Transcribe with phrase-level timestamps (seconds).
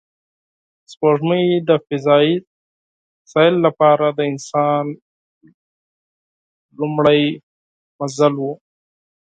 [0.91, 2.35] سپوږمۍ د فضایي
[3.31, 4.85] سیر لپاره د انسان
[6.79, 7.23] لومړی
[7.99, 8.43] منزل و